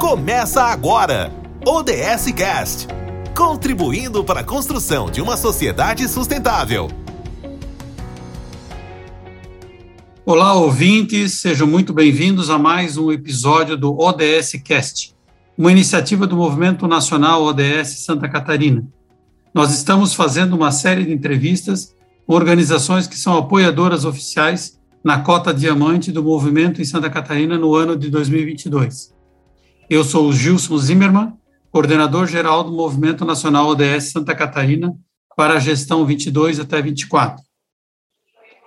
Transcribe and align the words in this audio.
Começa 0.00 0.62
agora! 0.62 1.30
ODS 1.62 2.32
Cast 2.34 2.88
contribuindo 3.36 4.24
para 4.24 4.40
a 4.40 4.44
construção 4.44 5.10
de 5.10 5.20
uma 5.20 5.36
sociedade 5.36 6.08
sustentável. 6.08 6.88
Olá, 10.24 10.54
ouvintes, 10.54 11.42
sejam 11.42 11.66
muito 11.66 11.92
bem-vindos 11.92 12.48
a 12.48 12.58
mais 12.58 12.96
um 12.96 13.12
episódio 13.12 13.76
do 13.76 13.94
ODS 14.00 14.52
Cast, 14.64 15.14
uma 15.56 15.70
iniciativa 15.70 16.26
do 16.26 16.34
Movimento 16.34 16.88
Nacional 16.88 17.42
ODS 17.42 18.02
Santa 18.02 18.26
Catarina. 18.26 18.82
Nós 19.52 19.70
estamos 19.70 20.14
fazendo 20.14 20.56
uma 20.56 20.72
série 20.72 21.04
de 21.04 21.12
entrevistas 21.12 21.94
com 22.26 22.32
organizações 22.32 23.06
que 23.06 23.18
são 23.18 23.36
apoiadoras 23.36 24.06
oficiais 24.06 24.80
na 25.04 25.20
cota 25.20 25.52
diamante 25.52 26.10
do 26.10 26.24
movimento 26.24 26.80
em 26.80 26.86
Santa 26.86 27.10
Catarina 27.10 27.58
no 27.58 27.74
ano 27.74 27.94
de 27.94 28.08
2022. 28.08 29.19
Eu 29.90 30.04
sou 30.04 30.28
o 30.28 30.32
Gilson 30.32 30.78
Zimmermann, 30.78 31.36
coordenador 31.72 32.24
geral 32.24 32.62
do 32.62 32.70
Movimento 32.70 33.24
Nacional 33.24 33.66
ODS 33.66 34.12
Santa 34.12 34.36
Catarina 34.36 34.96
para 35.36 35.54
a 35.54 35.58
gestão 35.58 36.06
22 36.06 36.60
até 36.60 36.80
24. 36.80 37.42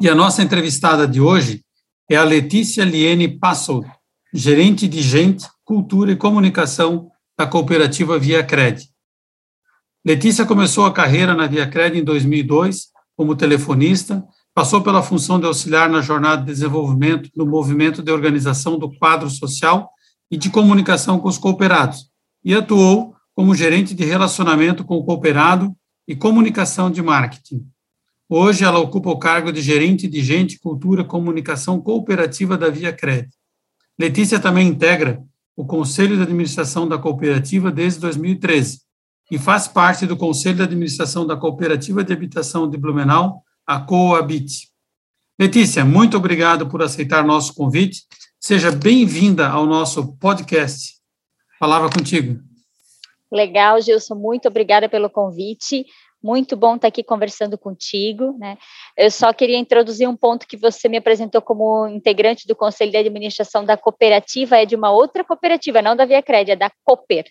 E 0.01 0.09
a 0.09 0.13
nossa 0.13 0.43
entrevistada 0.43 1.07
de 1.07 1.21
hoje 1.21 1.63
é 2.11 2.17
a 2.17 2.25
Letícia 2.25 2.83
Liene 2.83 3.39
Passold, 3.39 3.89
gerente 4.33 4.85
de 4.85 5.01
Gente, 5.01 5.47
Cultura 5.63 6.11
e 6.11 6.17
Comunicação 6.17 7.09
da 7.37 7.47
cooperativa 7.47 8.19
Via 8.19 8.43
Cred. 8.43 8.85
Letícia 10.05 10.45
começou 10.45 10.85
a 10.85 10.91
carreira 10.91 11.33
na 11.33 11.47
Via 11.47 11.65
Cred 11.69 11.97
em 11.97 12.03
2002 12.03 12.87
como 13.15 13.33
telefonista, 13.33 14.21
passou 14.53 14.81
pela 14.81 15.01
função 15.01 15.39
de 15.39 15.45
auxiliar 15.45 15.89
na 15.89 16.01
jornada 16.01 16.41
de 16.41 16.47
desenvolvimento 16.47 17.29
do 17.33 17.45
movimento 17.45 18.03
de 18.03 18.11
organização 18.11 18.77
do 18.77 18.91
quadro 18.97 19.29
social 19.29 19.89
e 20.33 20.37
de 20.37 20.49
comunicação 20.49 21.19
com 21.19 21.27
os 21.27 21.37
cooperados, 21.37 22.09
e 22.43 22.55
atuou 22.55 23.15
como 23.35 23.53
gerente 23.53 23.93
de 23.93 24.03
relacionamento 24.03 24.83
com 24.83 24.95
o 24.95 25.05
cooperado 25.05 25.71
e 26.07 26.15
comunicação 26.15 26.89
de 26.89 27.03
marketing. 27.03 27.63
Hoje 28.27 28.63
ela 28.63 28.79
ocupa 28.79 29.11
o 29.11 29.19
cargo 29.19 29.51
de 29.51 29.61
gerente 29.61 30.07
de 30.07 30.23
gente, 30.23 30.57
cultura, 30.57 31.03
comunicação 31.03 31.79
cooperativa 31.79 32.57
da 32.57 32.67
Via 32.67 32.91
Cred. 32.91 33.29
Letícia 33.97 34.39
também 34.39 34.67
integra 34.67 35.21
o 35.55 35.67
Conselho 35.67 36.15
de 36.15 36.23
Administração 36.23 36.87
da 36.87 36.97
cooperativa 36.97 37.71
desde 37.71 37.99
2013 37.99 38.79
e 39.29 39.37
faz 39.37 39.67
parte 39.67 40.07
do 40.07 40.17
Conselho 40.17 40.55
de 40.55 40.63
Administração 40.63 41.27
da 41.27 41.37
Cooperativa 41.37 42.03
de 42.03 42.11
Habitação 42.11 42.67
de 42.67 42.75
Blumenau, 42.75 43.43
a 43.67 43.79
Coabit. 43.79 44.67
Letícia, 45.39 45.85
muito 45.85 46.17
obrigado 46.17 46.67
por 46.67 46.81
aceitar 46.81 47.23
nosso 47.23 47.53
convite 47.53 48.01
Seja 48.45 48.73
bem-vinda 48.73 49.47
ao 49.47 49.65
nosso 49.65 50.17
podcast. 50.17 50.95
Palavra 51.57 51.89
contigo. 51.89 52.41
Legal, 53.31 53.79
Gilson, 53.79 54.15
muito 54.15 54.49
obrigada 54.49 54.89
pelo 54.89 55.09
convite. 55.09 55.85
Muito 56.21 56.57
bom 56.57 56.75
estar 56.75 56.89
aqui 56.89 57.05
conversando 57.05 57.57
contigo. 57.57 58.37
Né? 58.37 58.57
Eu 58.97 59.09
só 59.09 59.31
queria 59.31 59.57
introduzir 59.57 60.09
um 60.09 60.17
ponto 60.17 60.45
que 60.45 60.57
você 60.57 60.89
me 60.89 60.97
apresentou 60.97 61.41
como 61.41 61.87
integrante 61.87 62.45
do 62.45 62.53
Conselho 62.53 62.91
de 62.91 62.97
Administração 62.97 63.63
da 63.63 63.77
cooperativa, 63.77 64.57
é 64.57 64.65
de 64.65 64.75
uma 64.75 64.91
outra 64.91 65.23
cooperativa, 65.23 65.81
não 65.81 65.95
da 65.95 66.03
Via 66.03 66.21
é 66.27 66.55
da 66.57 66.69
Cooper. 66.83 67.23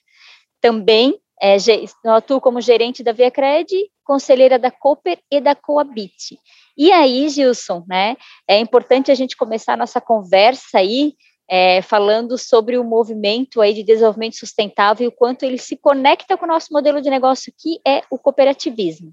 Também 0.62 1.20
é, 1.40 1.56
eu 2.04 2.12
atuo 2.12 2.40
como 2.40 2.60
gerente 2.60 3.02
da 3.02 3.12
Via 3.12 3.30
Cred, 3.30 3.90
conselheira 4.04 4.58
da 4.58 4.70
Cooper 4.70 5.18
e 5.30 5.40
da 5.40 5.54
Coabit. 5.54 6.38
E 6.76 6.90
aí, 6.90 7.28
Gilson, 7.28 7.84
né, 7.86 8.16
é 8.48 8.58
importante 8.58 9.10
a 9.10 9.14
gente 9.14 9.36
começar 9.36 9.74
a 9.74 9.76
nossa 9.76 10.00
conversa 10.00 10.78
aí 10.78 11.14
é, 11.48 11.82
falando 11.82 12.38
sobre 12.38 12.78
o 12.78 12.84
movimento 12.84 13.60
aí 13.60 13.74
de 13.74 13.82
desenvolvimento 13.82 14.36
sustentável 14.36 15.04
e 15.04 15.08
o 15.08 15.12
quanto 15.12 15.44
ele 15.44 15.58
se 15.58 15.76
conecta 15.76 16.36
com 16.36 16.44
o 16.44 16.48
nosso 16.48 16.72
modelo 16.72 17.02
de 17.02 17.10
negócio, 17.10 17.52
que 17.58 17.80
é 17.86 18.02
o 18.10 18.18
cooperativismo. 18.18 19.12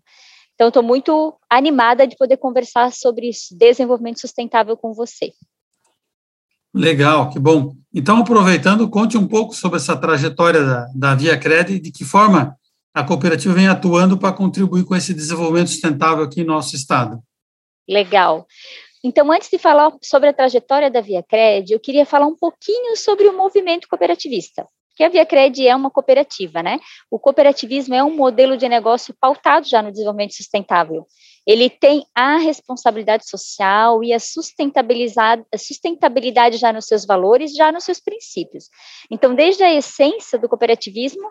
Então, 0.55 0.67
estou 0.67 0.83
muito 0.83 1.37
animada 1.49 2.05
de 2.05 2.17
poder 2.17 2.37
conversar 2.37 2.91
sobre 2.91 3.29
desenvolvimento 3.51 4.19
sustentável 4.19 4.75
com 4.75 4.93
você. 4.93 5.31
Legal, 6.73 7.29
que 7.29 7.39
bom. 7.39 7.73
Então, 7.93 8.17
aproveitando, 8.17 8.89
conte 8.89 9.17
um 9.17 9.27
pouco 9.27 9.53
sobre 9.53 9.77
essa 9.77 9.97
trajetória 9.97 10.63
da, 10.63 10.87
da 10.95 11.15
Via 11.15 11.37
Cred 11.37 11.73
e 11.73 11.79
de 11.79 11.91
que 11.91 12.05
forma 12.05 12.55
a 12.93 13.03
cooperativa 13.03 13.53
vem 13.53 13.67
atuando 13.67 14.17
para 14.17 14.33
contribuir 14.33 14.83
com 14.83 14.95
esse 14.95 15.13
desenvolvimento 15.13 15.69
sustentável 15.69 16.23
aqui 16.23 16.43
no 16.43 16.53
nosso 16.53 16.75
estado. 16.75 17.19
Legal. 17.87 18.45
Então, 19.03 19.31
antes 19.31 19.49
de 19.49 19.57
falar 19.57 19.91
sobre 20.03 20.29
a 20.29 20.33
trajetória 20.33 20.91
da 20.91 21.01
Via 21.01 21.23
Cred, 21.23 21.71
eu 21.71 21.79
queria 21.79 22.05
falar 22.05 22.27
um 22.27 22.35
pouquinho 22.35 22.95
sobre 22.97 23.27
o 23.27 23.35
movimento 23.35 23.87
cooperativista. 23.87 24.67
Que 24.95 25.03
a 25.05 25.09
Via 25.09 25.25
Cred 25.25 25.65
é 25.65 25.75
uma 25.75 25.89
cooperativa, 25.89 26.61
né? 26.61 26.77
O 27.09 27.17
cooperativismo 27.17 27.95
é 27.95 28.03
um 28.03 28.13
modelo 28.13 28.57
de 28.57 28.67
negócio 28.67 29.15
pautado 29.19 29.65
já 29.67 29.81
no 29.81 29.91
desenvolvimento 29.91 30.35
sustentável. 30.35 31.07
Ele 31.49 31.67
tem 31.67 32.05
a 32.13 32.37
responsabilidade 32.37 33.27
social 33.27 34.03
e 34.03 34.13
a 34.13 34.19
sustentabilidade, 34.19 35.43
a 35.51 35.57
sustentabilidade 35.57 36.57
já 36.57 36.71
nos 36.71 36.85
seus 36.85 37.07
valores, 37.07 37.55
já 37.55 37.71
nos 37.71 37.85
seus 37.85 37.99
princípios. 37.99 38.69
Então, 39.09 39.33
desde 39.33 39.63
a 39.63 39.73
essência 39.73 40.37
do 40.37 40.47
cooperativismo, 40.47 41.27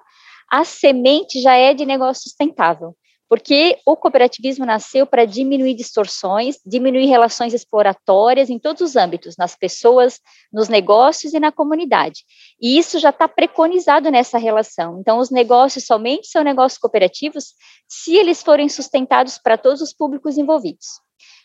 a 0.51 0.65
semente 0.65 1.41
já 1.41 1.55
é 1.55 1.73
de 1.73 1.87
negócio 1.87 2.25
sustentável 2.25 2.97
porque 3.29 3.79
o 3.85 3.97
cooperativismo 3.97 4.65
nasceu 4.65 5.07
para 5.07 5.25
diminuir 5.25 5.75
distorções, 5.75 6.57
diminuir 6.65 7.07
relações 7.07 7.53
exploratórias 7.53 8.49
em 8.49 8.59
todos 8.59 8.81
os 8.81 8.97
âmbitos, 8.97 9.37
nas 9.37 9.55
pessoas, 9.55 10.21
nos 10.53 10.69
negócios 10.69 11.35
e 11.35 11.41
na 11.41 11.53
comunidade. 11.53 12.25
E 12.61 12.79
isso 12.79 12.99
já 12.99 13.11
está 13.11 13.29
preconizado 13.29 14.11
nessa 14.11 14.39
relação. 14.39 14.99
Então, 15.01 15.19
os 15.19 15.31
negócios 15.31 15.85
somente 15.85 16.29
são 16.29 16.43
negócios 16.43 16.79
cooperativos 16.79 17.55
se 17.87 18.17
eles 18.17 18.43
forem 18.43 18.69
sustentados 18.69 19.39
para 19.39 19.59
todos 19.59 19.83
os 19.83 19.93
públicos 19.93 20.39
envolvidos. 20.39 20.87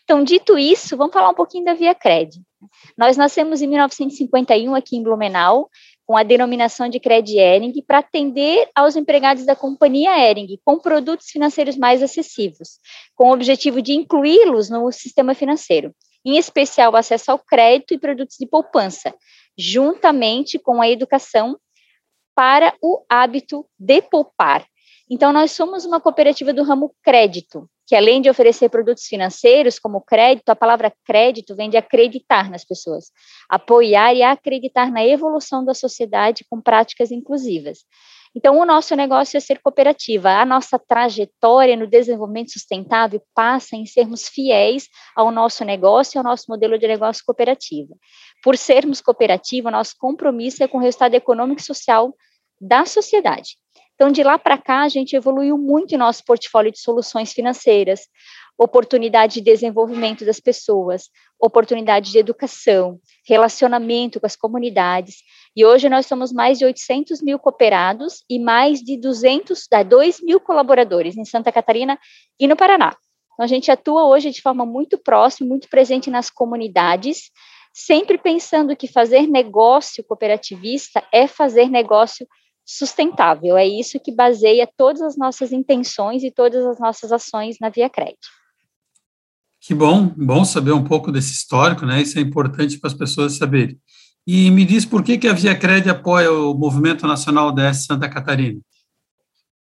Então, 0.04 0.22
dito 0.22 0.58
isso, 0.58 0.96
vamos 0.98 1.14
falar 1.14 1.30
um 1.30 1.34
pouquinho 1.34 1.64
da 1.64 1.72
Via 1.72 1.94
Cred. 1.94 2.38
Nós 2.96 3.16
nascemos 3.16 3.62
em 3.62 3.66
1951 3.66 4.74
aqui 4.74 4.96
em 4.96 5.02
Blumenau, 5.02 5.68
com 6.06 6.16
a 6.16 6.22
denominação 6.22 6.88
de 6.88 7.00
Cred 7.00 7.38
Ering 7.38 7.72
para 7.86 7.98
atender 7.98 8.68
aos 8.74 8.96
empregados 8.96 9.46
da 9.46 9.56
companhia 9.56 10.30
Ering 10.30 10.58
com 10.64 10.78
produtos 10.78 11.30
financeiros 11.30 11.76
mais 11.76 12.02
acessíveis, 12.02 12.78
com 13.14 13.30
o 13.30 13.32
objetivo 13.32 13.80
de 13.80 13.92
incluí-los 13.92 14.68
no 14.68 14.90
sistema 14.92 15.34
financeiro, 15.34 15.94
em 16.24 16.36
especial 16.36 16.92
o 16.92 16.96
acesso 16.96 17.30
ao 17.30 17.38
crédito 17.38 17.94
e 17.94 17.98
produtos 17.98 18.36
de 18.38 18.46
poupança, 18.46 19.14
juntamente 19.56 20.58
com 20.58 20.80
a 20.82 20.88
educação 20.88 21.58
para 22.34 22.74
o 22.82 23.04
hábito 23.08 23.66
de 23.78 24.02
poupar. 24.02 24.66
Então, 25.08 25.32
nós 25.32 25.52
somos 25.52 25.84
uma 25.84 26.00
cooperativa 26.00 26.52
do 26.52 26.62
ramo 26.62 26.94
crédito, 27.02 27.68
que 27.86 27.94
além 27.94 28.20
de 28.20 28.30
oferecer 28.30 28.68
produtos 28.68 29.04
financeiros 29.04 29.78
como 29.78 30.00
crédito, 30.00 30.48
a 30.48 30.56
palavra 30.56 30.92
crédito 31.04 31.54
vem 31.54 31.68
de 31.68 31.76
acreditar 31.76 32.50
nas 32.50 32.64
pessoas, 32.64 33.10
apoiar 33.48 34.14
e 34.14 34.22
acreditar 34.22 34.90
na 34.90 35.04
evolução 35.04 35.64
da 35.64 35.74
sociedade 35.74 36.44
com 36.48 36.60
práticas 36.60 37.10
inclusivas. 37.10 37.84
Então, 38.36 38.58
o 38.58 38.64
nosso 38.64 38.96
negócio 38.96 39.36
é 39.36 39.40
ser 39.40 39.60
cooperativa. 39.60 40.30
A 40.30 40.44
nossa 40.44 40.76
trajetória 40.76 41.76
no 41.76 41.86
desenvolvimento 41.86 42.50
sustentável 42.50 43.22
passa 43.32 43.76
em 43.76 43.86
sermos 43.86 44.28
fiéis 44.28 44.88
ao 45.14 45.30
nosso 45.30 45.64
negócio 45.64 46.16
e 46.16 46.18
ao 46.18 46.24
nosso 46.24 46.46
modelo 46.48 46.76
de 46.76 46.88
negócio 46.88 47.22
cooperativa. 47.24 47.94
Por 48.42 48.58
sermos 48.58 49.00
cooperativa, 49.00 49.70
nosso 49.70 49.94
compromisso 49.96 50.64
é 50.64 50.68
com 50.68 50.78
o 50.78 50.80
resultado 50.80 51.14
econômico 51.14 51.60
e 51.60 51.64
social 51.64 52.12
da 52.60 52.84
sociedade. 52.84 53.56
Então, 53.94 54.10
de 54.10 54.22
lá 54.22 54.38
para 54.38 54.58
cá, 54.58 54.82
a 54.82 54.88
gente 54.88 55.14
evoluiu 55.14 55.56
muito 55.56 55.94
em 55.94 55.98
nosso 55.98 56.24
portfólio 56.24 56.72
de 56.72 56.80
soluções 56.80 57.32
financeiras, 57.32 58.08
oportunidade 58.58 59.34
de 59.34 59.40
desenvolvimento 59.40 60.24
das 60.24 60.40
pessoas, 60.40 61.10
oportunidade 61.40 62.10
de 62.10 62.18
educação, 62.18 62.98
relacionamento 63.26 64.20
com 64.20 64.26
as 64.26 64.36
comunidades. 64.36 65.16
E 65.56 65.64
hoje 65.64 65.88
nós 65.88 66.06
somos 66.06 66.32
mais 66.32 66.58
de 66.58 66.64
800 66.64 67.22
mil 67.22 67.38
cooperados 67.38 68.24
e 68.28 68.38
mais 68.38 68.80
de 68.80 68.96
200, 68.96 69.66
2 69.88 70.20
mil 70.22 70.40
colaboradores 70.40 71.16
em 71.16 71.24
Santa 71.24 71.52
Catarina 71.52 71.98
e 72.38 72.46
no 72.46 72.56
Paraná. 72.56 72.96
Então, 73.32 73.44
a 73.44 73.48
gente 73.48 73.70
atua 73.70 74.06
hoje 74.06 74.30
de 74.30 74.40
forma 74.40 74.64
muito 74.64 74.96
próxima, 74.98 75.48
muito 75.48 75.68
presente 75.68 76.10
nas 76.10 76.30
comunidades, 76.30 77.30
sempre 77.72 78.16
pensando 78.16 78.76
que 78.76 78.86
fazer 78.86 79.26
negócio 79.26 80.04
cooperativista 80.04 81.02
é 81.12 81.26
fazer 81.26 81.68
negócio 81.68 82.26
sustentável. 82.64 83.56
É 83.56 83.66
isso 83.66 84.00
que 84.00 84.12
baseia 84.12 84.68
todas 84.76 85.02
as 85.02 85.16
nossas 85.16 85.52
intenções 85.52 86.22
e 86.22 86.30
todas 86.30 86.64
as 86.64 86.78
nossas 86.78 87.12
ações 87.12 87.56
na 87.60 87.68
Via 87.68 87.90
Cred. 87.90 88.16
Que 89.60 89.74
bom, 89.74 90.12
bom 90.16 90.44
saber 90.44 90.72
um 90.72 90.84
pouco 90.84 91.10
desse 91.10 91.32
histórico, 91.32 91.86
né? 91.86 92.02
Isso 92.02 92.18
é 92.18 92.22
importante 92.22 92.78
para 92.78 92.88
as 92.88 92.94
pessoas 92.94 93.36
saberem. 93.36 93.78
E 94.26 94.50
me 94.50 94.64
diz 94.64 94.84
por 94.84 95.02
que, 95.02 95.18
que 95.18 95.28
a 95.28 95.32
Via 95.32 95.58
Cred 95.58 95.88
apoia 95.88 96.30
o 96.30 96.54
Movimento 96.54 97.06
Nacional 97.06 97.52
DS 97.52 97.86
Santa 97.86 98.08
Catarina? 98.08 98.60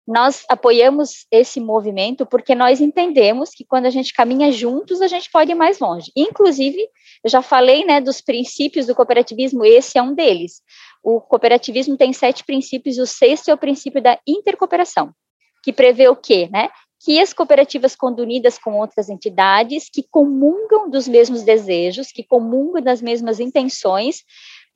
Nós 0.07 0.45
apoiamos 0.49 1.27
esse 1.31 1.61
movimento 1.61 2.27
porque 2.27 2.55
nós 2.55 2.81
entendemos 2.81 3.51
que 3.51 3.65
quando 3.65 3.87
a 3.87 3.91
gente 3.91 4.13
caminha 4.13 4.51
juntos, 4.51 5.01
a 5.01 5.07
gente 5.07 5.31
pode 5.31 5.53
ir 5.53 5.55
mais 5.55 5.79
longe. 5.79 6.11
Inclusive, 6.17 6.79
eu 7.25 7.31
já 7.31 7.41
falei 7.41 7.85
né, 7.85 8.01
dos 8.01 8.21
princípios 8.21 8.87
do 8.87 8.97
cooperativismo, 8.97 9.65
esse 9.65 9.97
é 9.97 10.03
um 10.03 10.15
deles 10.15 10.61
o 11.03 11.21
cooperativismo 11.21 11.97
tem 11.97 12.13
sete 12.13 12.45
princípios, 12.45 12.99
o 12.99 13.07
sexto 13.07 13.51
é 13.51 13.55
o 13.55 13.59
princípio 13.59 14.01
da 14.01 14.19
intercooperação, 14.27 15.13
que 15.63 15.73
prevê 15.73 16.09
o 16.09 16.17
quê, 16.17 16.49
né? 16.51 16.69
Que 17.05 17.21
as 17.21 17.33
cooperativas, 17.33 17.97
quando 17.97 18.21
unidas 18.21 18.59
com 18.59 18.79
outras 18.79 19.09
entidades 19.09 19.89
que 19.93 20.05
comungam 20.09 20.89
dos 20.89 21.09
mesmos 21.09 21.43
desejos, 21.43 22.13
que 22.13 22.23
comungam 22.23 22.81
das 22.81 23.03
mesmas 23.03 23.41
intenções, 23.41 24.23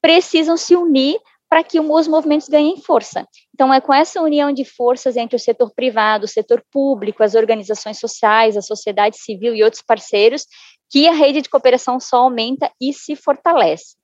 precisam 0.03 0.57
se 0.57 0.75
unir 0.75 1.19
para 1.49 1.63
que 1.63 1.79
os 1.79 2.09
movimentos 2.09 2.49
ganhem 2.49 2.77
força. 2.79 3.27
Então, 3.55 3.73
é 3.73 3.81
com 3.81 3.95
essa 3.95 4.21
união 4.21 4.53
de 4.53 4.65
forças 4.65 5.17
entre 5.17 5.37
o 5.37 5.41
setor 5.41 5.73
privado, 5.73 6.25
o 6.25 6.29
setor 6.29 6.63
público, 6.73 7.23
as 7.23 7.35
organizações 7.37 8.01
sociais, 8.01 8.57
a 8.57 8.63
sociedade 8.63 9.17
civil 9.17 9.55
e 9.55 9.63
outros 9.63 9.83
parceiros, 9.83 10.45
que 10.91 11.09
a 11.09 11.13
rede 11.13 11.43
de 11.43 11.49
cooperação 11.49 12.01
só 12.01 12.19
aumenta 12.19 12.71
e 12.81 12.93
se 12.93 13.15
fortalece. 13.15 13.97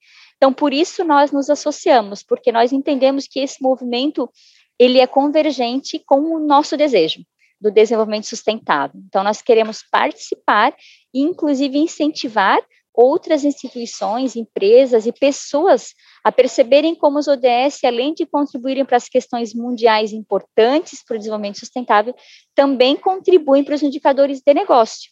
Então, 0.43 0.53
por 0.53 0.75
isso 0.75 1.05
nós 1.05 1.31
nos 1.31 1.49
associamos, 1.49 2.25
porque 2.25 2.51
nós 2.51 2.73
entendemos 2.73 3.29
que 3.29 3.39
esse 3.39 3.63
movimento 3.63 4.29
ele 4.77 4.99
é 4.99 5.07
convergente 5.07 6.01
com 6.05 6.35
o 6.35 6.41
nosso 6.41 6.77
desejo 6.77 7.21
do 7.61 7.71
desenvolvimento 7.71 8.27
sustentável. 8.27 9.01
Então, 9.07 9.23
nós 9.23 9.41
queremos 9.41 9.85
participar 9.89 10.75
e, 11.15 11.21
inclusive, 11.21 11.79
incentivar 11.79 12.61
outras 12.93 13.45
instituições, 13.45 14.35
empresas 14.35 15.07
e 15.07 15.13
pessoas 15.13 15.95
a 16.25 16.33
perceberem 16.33 16.97
como 16.97 17.21
os 17.21 17.29
ODS, 17.29 17.85
além 17.85 18.13
de 18.13 18.27
contribuírem 18.27 18.85
para 18.85 18.97
as 18.97 19.09
questões 19.09 19.55
mundiais 19.55 20.13
importantes 20.13 21.05
para 21.07 21.15
o 21.15 21.19
desenvolvimento 21.19 21.61
sustentável, 21.61 22.17
também 22.53 22.97
contribuem 22.97 23.63
para 23.63 23.77
os 23.77 23.83
indicadores 23.85 24.43
de 24.45 24.53
negócio. 24.53 25.09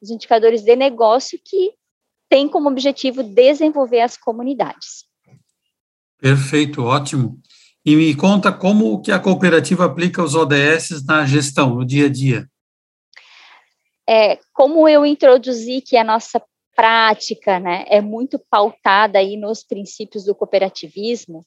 Os 0.00 0.08
indicadores 0.08 0.62
de 0.62 0.74
negócio 0.74 1.38
que 1.44 1.74
tem 2.30 2.48
como 2.48 2.70
objetivo 2.70 3.24
desenvolver 3.24 4.00
as 4.00 4.16
comunidades. 4.16 5.04
Perfeito, 6.16 6.84
ótimo. 6.84 7.40
E 7.84 7.96
me 7.96 8.14
conta 8.14 8.52
como 8.52 9.02
que 9.02 9.10
a 9.10 9.18
cooperativa 9.18 9.84
aplica 9.84 10.22
os 10.22 10.34
ODS 10.34 11.04
na 11.04 11.26
gestão, 11.26 11.74
no 11.74 11.84
dia 11.84 12.06
a 12.06 12.08
dia. 12.08 12.46
É, 14.08 14.38
como 14.52 14.88
eu 14.88 15.04
introduzi 15.04 15.80
que 15.80 15.96
a 15.96 16.04
nossa 16.04 16.42
prática 16.76 17.58
né, 17.58 17.84
é 17.88 18.00
muito 18.00 18.38
pautada 18.38 19.18
aí 19.18 19.36
nos 19.36 19.64
princípios 19.64 20.24
do 20.24 20.34
cooperativismo, 20.34 21.44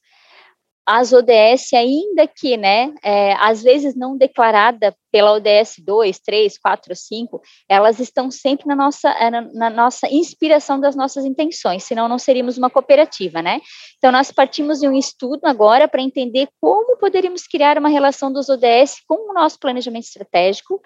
as 0.86 1.14
ODS, 1.14 1.74
ainda 1.74 2.28
que, 2.28 2.58
né, 2.58 2.94
é, 3.02 3.34
às 3.36 3.64
vezes 3.64 3.96
não 3.96 4.18
declarada 4.18 4.94
pela 5.14 5.32
ODS 5.34 5.76
2, 5.78 6.20
3, 6.22 6.58
4, 6.58 6.96
5, 6.96 7.40
elas 7.70 8.00
estão 8.00 8.32
sempre 8.32 8.66
na 8.66 8.76
nossa, 8.76 9.12
é, 9.12 9.30
na, 9.30 9.42
na, 9.54 9.70
nossa 9.70 10.08
inspiração 10.12 10.80
das 10.80 10.96
nossas 10.96 11.24
intenções, 11.24 11.84
senão 11.84 12.08
não 12.08 12.18
seríamos 12.18 12.58
uma 12.58 12.68
cooperativa, 12.68 13.40
né? 13.40 13.62
Então, 14.00 14.12
nós 14.12 14.32
partimos 14.32 14.80
de 14.80 14.88
um 14.88 14.98
estudo 14.98 15.42
agora 15.46 15.88
para 15.88 16.02
entender 16.02 16.50
como 16.60 16.98
poderíamos 16.98 17.44
criar 17.44 17.78
uma 17.78 17.90
relação 17.90 18.34
dos 18.34 18.50
ODS 18.50 19.04
com 19.08 19.30
o 19.30 19.34
nosso 19.36 19.60
planejamento 19.60 20.06
estratégico, 20.06 20.82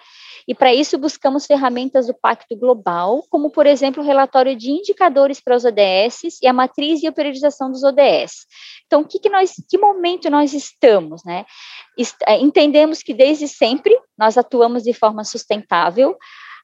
e 0.46 0.54
para 0.54 0.74
isso 0.74 0.98
buscamos 0.98 1.46
ferramentas 1.46 2.06
do 2.06 2.14
Pacto 2.14 2.54
Global, 2.54 3.24
como, 3.30 3.48
por 3.50 3.66
exemplo, 3.66 4.02
o 4.02 4.06
relatório 4.06 4.54
de 4.54 4.70
indicadores 4.70 5.40
para 5.40 5.56
os 5.56 5.64
ODS 5.64 6.38
e 6.42 6.46
a 6.46 6.52
matriz 6.52 7.00
de 7.00 7.10
priorização 7.10 7.70
dos 7.70 7.82
ODS. 7.82 8.46
Então, 8.86 9.02
que, 9.04 9.18
que, 9.18 9.30
nós, 9.30 9.54
que 9.68 9.78
momento 9.78 10.28
nós 10.28 10.52
estamos, 10.52 11.24
né? 11.24 11.46
É, 12.26 12.38
entendemos 12.38 13.02
que 13.02 13.12
desde 13.12 13.48
sempre 13.48 13.98
nós 14.18 14.36
atuamos 14.36 14.82
de 14.82 14.92
forma 14.92 15.24
sustentável. 15.24 16.16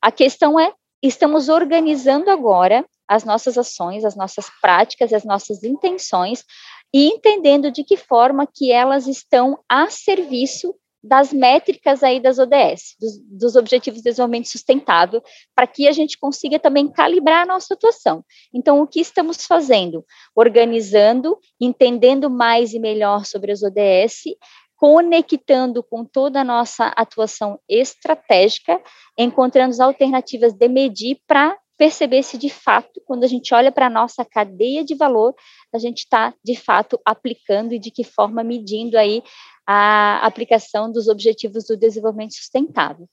A 0.03 0.11
questão 0.11 0.59
é, 0.59 0.73
estamos 1.03 1.49
organizando 1.49 2.31
agora 2.31 2.85
as 3.09 3.25
nossas 3.25 3.57
ações, 3.59 4.05
as 4.05 4.17
nossas 4.17 4.51
práticas, 4.61 5.13
as 5.13 5.25
nossas 5.25 5.63
intenções 5.63 6.45
e 6.93 7.09
entendendo 7.09 7.71
de 7.71 7.85
que 7.85 7.97
forma 7.97 8.47
que 8.47 8.71
elas 8.71 9.07
estão 9.07 9.59
a 9.69 9.91
serviço 9.91 10.75
das 11.05 11.35
métricas 11.35 12.03
aí 12.03 12.19
das 12.19 12.39
ODS, 12.39 12.97
dos, 12.99 13.19
dos, 13.19 13.57
Objetivos 13.57 14.01
de 14.01 14.09
Desenvolvimento 14.09 14.49
Sustentável, 14.49 15.23
para 15.55 15.67
que 15.67 15.87
a 15.87 15.93
gente 15.93 16.19
consiga 16.19 16.59
também 16.59 16.91
calibrar 16.91 17.43
a 17.43 17.47
nossa 17.47 17.75
atuação. 17.75 18.25
Então, 18.55 18.81
o 18.81 18.87
que 18.87 19.01
estamos 19.01 19.45
fazendo? 19.45 20.03
Organizando, 20.35 21.37
entendendo 21.61 22.31
mais 22.31 22.73
e 22.73 22.79
melhor 22.79 23.27
sobre 23.27 23.53
as 23.53 23.63
ODS, 23.63 24.35
conectando 24.77 25.83
com 25.83 26.05
toda 26.05 26.41
a 26.41 26.45
nossa 26.45 26.89
atuação 26.89 27.59
estratégica, 27.69 28.81
encontrando 29.19 29.71
as 29.71 29.81
alternativas 29.81 30.53
de 30.53 30.69
medir 30.69 31.19
para 31.27 31.57
perceber 31.77 32.23
se 32.23 32.39
de 32.39 32.49
fato, 32.49 33.03
quando 33.05 33.25
a 33.25 33.27
gente 33.27 33.53
olha 33.53 33.73
para 33.73 33.87
a 33.87 33.91
nossa 33.91 34.25
cadeia 34.25 34.85
de 34.85 34.95
valor, 34.95 35.35
a 35.73 35.79
gente 35.79 35.99
está 35.99 36.33
de 36.45 36.57
fato 36.57 37.01
aplicando 37.05 37.75
e 37.75 37.79
de 37.79 37.91
que 37.91 38.05
forma 38.05 38.45
medindo 38.45 38.97
aí 38.97 39.23
a 39.67 40.25
aplicação 40.25 40.91
dos 40.91 41.09
objetivos 41.09 41.65
do 41.65 41.77
desenvolvimento 41.77 42.35
sustentável. 42.35 43.09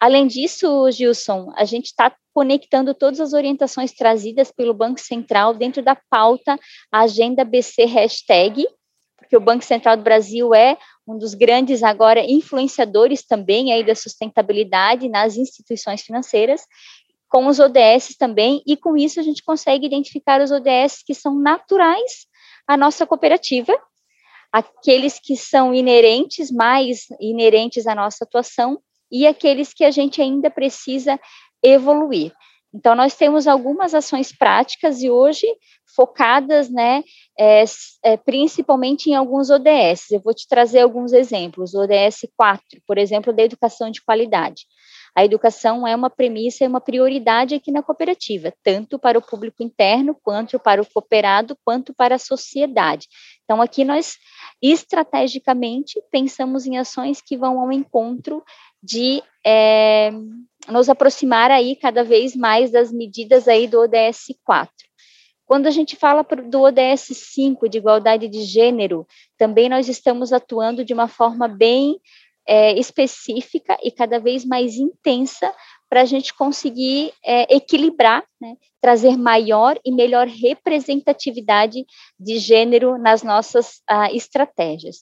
Além 0.00 0.28
disso, 0.28 0.88
Gilson, 0.92 1.52
a 1.56 1.64
gente 1.64 1.86
está 1.86 2.14
conectando 2.32 2.94
todas 2.94 3.18
as 3.18 3.32
orientações 3.32 3.92
trazidas 3.92 4.52
pelo 4.52 4.72
Banco 4.72 5.00
Central 5.00 5.54
dentro 5.54 5.82
da 5.82 5.96
pauta 6.08 6.56
Agenda 6.92 7.44
BC 7.44 7.84
Hashtag, 7.84 8.64
porque 9.28 9.36
o 9.36 9.40
Banco 9.40 9.62
Central 9.62 9.98
do 9.98 10.02
Brasil 10.02 10.54
é 10.54 10.78
um 11.06 11.18
dos 11.18 11.34
grandes 11.34 11.82
agora 11.82 12.24
influenciadores 12.24 13.22
também 13.22 13.74
aí 13.74 13.84
da 13.84 13.94
sustentabilidade 13.94 15.06
nas 15.06 15.36
instituições 15.36 16.00
financeiras, 16.00 16.62
com 17.28 17.46
os 17.46 17.60
ODS 17.60 18.16
também, 18.18 18.62
e 18.66 18.74
com 18.74 18.96
isso 18.96 19.20
a 19.20 19.22
gente 19.22 19.44
consegue 19.44 19.84
identificar 19.84 20.40
os 20.40 20.50
ODS 20.50 21.02
que 21.06 21.14
são 21.14 21.34
naturais 21.38 22.26
à 22.66 22.74
nossa 22.74 23.06
cooperativa, 23.06 23.78
aqueles 24.50 25.20
que 25.22 25.36
são 25.36 25.74
inerentes, 25.74 26.50
mais 26.50 27.00
inerentes 27.20 27.86
à 27.86 27.94
nossa 27.94 28.24
atuação, 28.24 28.80
e 29.12 29.26
aqueles 29.26 29.74
que 29.74 29.84
a 29.84 29.90
gente 29.90 30.22
ainda 30.22 30.50
precisa 30.50 31.20
evoluir. 31.62 32.32
Então, 32.74 32.94
nós 32.94 33.14
temos 33.14 33.46
algumas 33.46 33.94
ações 33.94 34.30
práticas 34.30 35.02
e 35.02 35.10
hoje 35.10 35.46
focadas, 35.96 36.68
né, 36.68 37.02
é, 37.38 37.64
é, 38.04 38.16
principalmente 38.16 39.08
em 39.10 39.14
alguns 39.14 39.50
ODS. 39.50 40.10
Eu 40.12 40.20
vou 40.20 40.34
te 40.34 40.46
trazer 40.46 40.80
alguns 40.80 41.12
exemplos. 41.12 41.74
ODS 41.74 42.28
4, 42.36 42.62
por 42.86 42.98
exemplo, 42.98 43.32
da 43.32 43.42
educação 43.42 43.90
de 43.90 44.02
qualidade. 44.02 44.66
A 45.16 45.24
educação 45.24 45.86
é 45.86 45.96
uma 45.96 46.10
premissa 46.10 46.62
e 46.62 46.68
uma 46.68 46.80
prioridade 46.80 47.54
aqui 47.54 47.72
na 47.72 47.82
cooperativa, 47.82 48.52
tanto 48.62 48.98
para 48.98 49.18
o 49.18 49.22
público 49.22 49.62
interno, 49.62 50.14
quanto 50.22 50.60
para 50.60 50.80
o 50.80 50.86
cooperado, 50.86 51.56
quanto 51.64 51.92
para 51.94 52.14
a 52.14 52.20
sociedade. 52.20 53.08
Então, 53.42 53.60
aqui 53.60 53.84
nós, 53.84 54.16
estrategicamente, 54.62 56.00
pensamos 56.12 56.66
em 56.66 56.78
ações 56.78 57.20
que 57.20 57.36
vão 57.36 57.58
ao 57.58 57.72
encontro 57.72 58.44
de 58.80 59.22
é, 59.44 60.12
nos 60.70 60.88
aproximar 60.88 61.50
aí 61.50 61.76
cada 61.76 62.04
vez 62.04 62.36
mais 62.36 62.70
das 62.70 62.92
medidas 62.92 63.48
aí 63.48 63.66
do 63.66 63.80
ODS 63.80 64.34
4. 64.44 64.72
Quando 65.46 65.66
a 65.66 65.70
gente 65.70 65.96
fala 65.96 66.22
do 66.22 66.60
ODS 66.60 67.08
5, 67.12 67.68
de 67.68 67.78
igualdade 67.78 68.28
de 68.28 68.42
gênero, 68.42 69.06
também 69.38 69.68
nós 69.68 69.88
estamos 69.88 70.32
atuando 70.32 70.84
de 70.84 70.92
uma 70.92 71.08
forma 71.08 71.48
bem 71.48 71.98
é, 72.46 72.78
específica 72.78 73.76
e 73.82 73.90
cada 73.90 74.18
vez 74.18 74.44
mais 74.44 74.76
intensa 74.76 75.52
para 75.88 76.02
a 76.02 76.04
gente 76.04 76.34
conseguir 76.34 77.12
é, 77.24 77.54
equilibrar, 77.54 78.22
né, 78.40 78.56
trazer 78.80 79.16
maior 79.16 79.78
e 79.84 79.90
melhor 79.90 80.26
representatividade 80.26 81.86
de 82.20 82.38
gênero 82.38 82.98
nas 82.98 83.22
nossas 83.22 83.80
ah, 83.88 84.12
estratégias. 84.12 84.98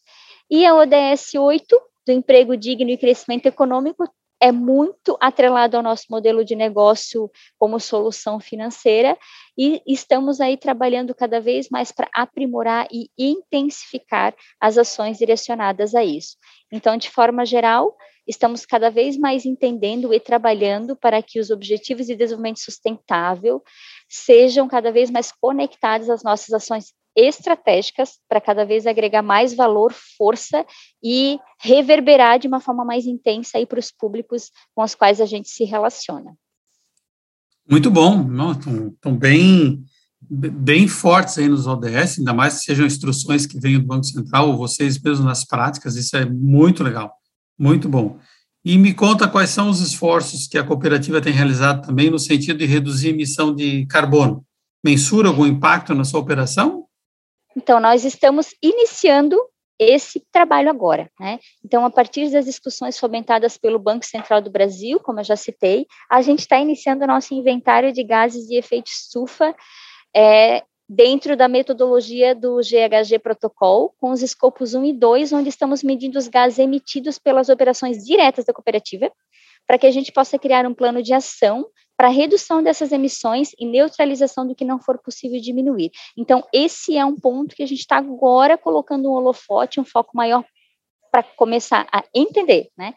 E 0.48 0.64
a 0.64 0.74
ODS 0.74 1.34
8, 1.34 1.80
do 2.06 2.12
emprego 2.12 2.56
digno 2.56 2.90
e 2.90 2.96
crescimento 2.96 3.46
econômico, 3.46 4.08
é 4.40 4.52
muito 4.52 5.16
atrelado 5.20 5.76
ao 5.76 5.82
nosso 5.82 6.04
modelo 6.10 6.44
de 6.44 6.54
negócio 6.54 7.30
como 7.58 7.80
solução 7.80 8.38
financeira 8.38 9.16
e 9.56 9.82
estamos 9.86 10.40
aí 10.40 10.56
trabalhando 10.56 11.14
cada 11.14 11.40
vez 11.40 11.68
mais 11.70 11.90
para 11.90 12.08
aprimorar 12.14 12.86
e 12.92 13.08
intensificar 13.18 14.34
as 14.60 14.76
ações 14.76 15.18
direcionadas 15.18 15.94
a 15.94 16.04
isso. 16.04 16.36
Então, 16.70 16.96
de 16.96 17.10
forma 17.10 17.46
geral, 17.46 17.96
estamos 18.26 18.66
cada 18.66 18.90
vez 18.90 19.16
mais 19.16 19.46
entendendo 19.46 20.12
e 20.12 20.20
trabalhando 20.20 20.96
para 20.96 21.22
que 21.22 21.40
os 21.40 21.50
objetivos 21.50 22.06
de 22.06 22.16
desenvolvimento 22.16 22.60
sustentável 22.60 23.62
sejam 24.08 24.68
cada 24.68 24.92
vez 24.92 25.10
mais 25.10 25.32
conectados 25.32 26.10
às 26.10 26.22
nossas 26.22 26.52
ações 26.52 26.92
estratégicas 27.16 28.18
para 28.28 28.40
cada 28.40 28.64
vez 28.64 28.86
agregar 28.86 29.22
mais 29.22 29.54
valor, 29.54 29.92
força 30.18 30.64
e 31.02 31.38
reverberar 31.60 32.38
de 32.38 32.46
uma 32.46 32.60
forma 32.60 32.84
mais 32.84 33.06
intensa 33.06 33.64
para 33.66 33.80
os 33.80 33.90
públicos 33.90 34.50
com 34.74 34.82
os 34.82 34.94
quais 34.94 35.20
a 35.20 35.26
gente 35.26 35.48
se 35.48 35.64
relaciona. 35.64 36.36
Muito 37.68 37.90
bom, 37.90 38.24
estão 38.92 39.16
bem 39.16 39.82
bem 40.28 40.88
fortes 40.88 41.38
aí 41.38 41.48
nos 41.48 41.66
ODS, 41.66 42.18
ainda 42.18 42.32
mais 42.32 42.58
que 42.58 42.64
sejam 42.64 42.86
instruções 42.86 43.46
que 43.46 43.60
venham 43.60 43.80
do 43.80 43.86
Banco 43.86 44.04
Central 44.04 44.48
ou 44.48 44.56
vocês 44.56 45.00
mesmos 45.00 45.24
nas 45.24 45.44
práticas, 45.44 45.94
isso 45.94 46.16
é 46.16 46.24
muito 46.24 46.82
legal, 46.82 47.12
muito 47.58 47.88
bom. 47.88 48.18
E 48.64 48.76
me 48.76 48.92
conta 48.92 49.28
quais 49.28 49.50
são 49.50 49.70
os 49.70 49.80
esforços 49.80 50.48
que 50.48 50.58
a 50.58 50.64
cooperativa 50.64 51.20
tem 51.20 51.32
realizado 51.32 51.86
também 51.86 52.10
no 52.10 52.18
sentido 52.18 52.58
de 52.58 52.66
reduzir 52.66 53.08
a 53.08 53.10
emissão 53.10 53.54
de 53.54 53.86
carbono. 53.86 54.44
Mensura 54.84 55.28
algum 55.28 55.46
impacto 55.46 55.94
na 55.94 56.02
sua 56.02 56.18
operação? 56.18 56.85
Então, 57.56 57.80
nós 57.80 58.04
estamos 58.04 58.54
iniciando 58.62 59.40
esse 59.78 60.22
trabalho 60.32 60.70
agora, 60.70 61.10
né? 61.18 61.38
Então, 61.64 61.84
a 61.84 61.90
partir 61.90 62.30
das 62.30 62.44
discussões 62.44 62.98
fomentadas 62.98 63.56
pelo 63.58 63.78
Banco 63.78 64.04
Central 64.04 64.40
do 64.40 64.50
Brasil, 64.50 64.98
como 65.00 65.20
eu 65.20 65.24
já 65.24 65.36
citei, 65.36 65.86
a 66.10 66.22
gente 66.22 66.40
está 66.40 66.58
iniciando 66.58 67.04
o 67.04 67.06
nosso 67.06 67.34
inventário 67.34 67.92
de 67.92 68.02
gases 68.02 68.46
de 68.46 68.56
efeito 68.56 68.88
estufa 68.88 69.54
é, 70.14 70.62
dentro 70.88 71.36
da 71.36 71.48
metodologia 71.48 72.34
do 72.34 72.58
GHG 72.58 73.18
Protocol, 73.18 73.94
com 74.00 74.10
os 74.10 74.22
escopos 74.22 74.74
1 74.74 74.84
e 74.84 74.92
2, 74.92 75.32
onde 75.32 75.48
estamos 75.48 75.82
medindo 75.82 76.18
os 76.18 76.28
gases 76.28 76.58
emitidos 76.58 77.18
pelas 77.18 77.48
operações 77.48 78.04
diretas 78.04 78.44
da 78.44 78.52
cooperativa, 78.52 79.10
para 79.66 79.78
que 79.78 79.86
a 79.86 79.90
gente 79.90 80.12
possa 80.12 80.38
criar 80.38 80.64
um 80.64 80.74
plano 80.74 81.02
de 81.02 81.12
ação 81.12 81.66
para 81.96 82.08
redução 82.08 82.62
dessas 82.62 82.92
emissões 82.92 83.52
e 83.58 83.64
neutralização 83.64 84.46
do 84.46 84.54
que 84.54 84.64
não 84.64 84.78
for 84.78 84.98
possível 84.98 85.40
diminuir. 85.40 85.90
Então, 86.16 86.46
esse 86.52 86.96
é 86.96 87.04
um 87.04 87.16
ponto 87.16 87.54
que 87.54 87.62
a 87.62 87.66
gente 87.66 87.80
está 87.80 87.96
agora 87.96 88.58
colocando 88.58 89.08
um 89.08 89.12
holofote, 89.12 89.80
um 89.80 89.84
foco 89.84 90.16
maior 90.16 90.44
para 91.10 91.22
começar 91.22 91.86
a 91.90 92.04
entender, 92.14 92.68
né? 92.76 92.94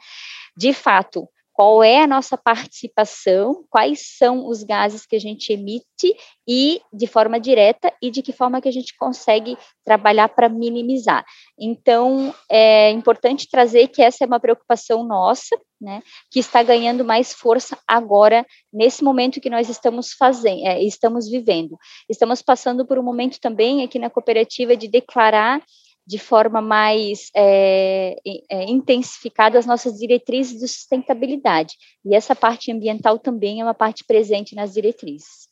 De 0.58 0.74
fato, 0.74 1.30
qual 1.60 1.84
é 1.84 2.02
a 2.02 2.08
nossa 2.08 2.38
participação, 2.38 3.66
quais 3.70 4.16
são 4.18 4.48
os 4.48 4.64
gases 4.64 5.06
que 5.06 5.18
a 5.18 5.20
gente 5.20 5.52
emite 5.52 6.16
e 6.48 6.80
de 6.94 7.06
forma 7.06 7.38
direta 7.38 7.94
e 8.02 8.10
de 8.10 8.22
que 8.22 8.32
forma 8.32 8.62
que 8.62 8.70
a 8.70 8.72
gente 8.72 8.96
consegue 8.98 9.58
trabalhar 9.84 10.30
para 10.30 10.48
minimizar. 10.48 11.26
Então, 11.60 12.34
é 12.50 12.90
importante 12.92 13.46
trazer 13.52 13.90
que 13.90 14.02
essa 14.02 14.24
é 14.24 14.28
uma 14.28 14.40
preocupação 14.40 15.04
nossa, 15.04 15.60
né, 15.82 16.02
que 16.32 16.40
está 16.40 16.64
ganhando 16.64 17.04
mais 17.04 17.34
força 17.34 17.78
agora 17.86 18.46
nesse 18.72 19.04
momento 19.04 19.42
que 19.42 19.50
nós 19.50 19.68
estamos 19.68 20.14
fazendo, 20.14 20.66
é, 20.66 20.82
estamos 20.82 21.30
vivendo. 21.30 21.78
Estamos 22.10 22.42
passando 22.42 22.86
por 22.86 22.98
um 22.98 23.04
momento 23.04 23.38
também 23.38 23.84
aqui 23.84 24.00
na 24.00 24.10
cooperativa 24.10 24.78
de 24.78 24.88
declarar 24.88 25.62
de 26.10 26.18
forma 26.18 26.60
mais 26.60 27.30
é, 27.36 28.16
é, 28.50 28.64
intensificada 28.68 29.60
as 29.60 29.68
nossas 29.68 30.00
diretrizes 30.00 30.60
de 30.60 30.68
sustentabilidade. 30.68 31.76
E 32.04 32.16
essa 32.16 32.36
parte 32.36 32.72
ambiental 32.72 33.20
também 33.20 33.62
é 33.62 33.64
uma 33.64 33.76
parte 33.76 34.04
presente 34.04 34.56
nas 34.56 34.74
diretrizes. 34.74 35.48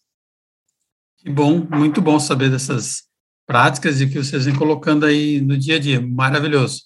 Que 1.19 1.29
bom, 1.29 1.63
muito 1.69 2.01
bom 2.01 2.19
saber 2.19 2.49
dessas 2.49 3.03
práticas 3.45 4.01
e 4.01 4.07
que 4.07 4.17
vocês 4.17 4.45
vêm 4.45 4.55
colocando 4.55 5.05
aí 5.05 5.39
no 5.41 5.55
dia 5.55 5.75
a 5.75 5.79
dia, 5.79 6.01
maravilhoso. 6.01 6.85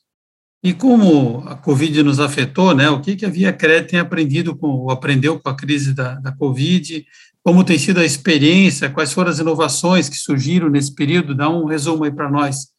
E 0.62 0.74
como 0.74 1.40
a 1.48 1.56
Covid 1.56 2.04
nos 2.04 2.20
afetou, 2.20 2.76
né, 2.76 2.90
o 2.90 3.00
que, 3.00 3.16
que 3.16 3.26
a 3.26 3.30
Via 3.30 3.54
Crédito 3.54 3.92
tem 3.92 4.00
aprendido 4.02 4.54
com, 4.54 4.68
ou 4.68 4.92
aprendeu 4.92 5.40
com 5.40 5.48
a 5.48 5.56
crise 5.56 5.94
da, 5.94 6.16
da 6.16 6.36
Covid, 6.36 7.06
como 7.42 7.64
tem 7.64 7.80
sido 7.80 8.02
a 8.02 8.06
experiência, 8.06 8.90
quais 8.90 9.14
foram 9.14 9.32
as 9.32 9.40
inovações 9.40 10.10
que 10.10 10.18
surgiram 10.18 10.70
nesse 10.70 10.94
período, 10.94 11.34
dá 11.34 11.50
um 11.50 11.64
resumo 11.64 12.04
aí 12.04 12.12
para 12.12 12.30
nós 12.30 12.70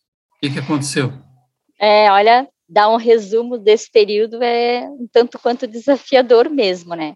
que, 0.42 0.50
que 0.50 0.58
aconteceu? 0.58 1.12
É, 1.78 2.10
olha, 2.10 2.48
dar 2.68 2.88
um 2.88 2.96
resumo 2.96 3.56
desse 3.56 3.88
período 3.90 4.42
é 4.42 4.88
um 4.88 5.06
tanto 5.10 5.38
quanto 5.38 5.68
desafiador 5.68 6.50
mesmo, 6.50 6.96
né? 6.96 7.14